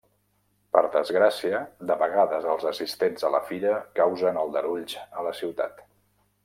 [0.75, 1.59] Per desgràcia,
[1.91, 5.89] de vegades els assistents a la fira causen aldarulls a la ciutat.